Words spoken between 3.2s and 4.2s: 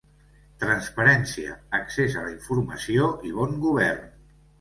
i bon govern.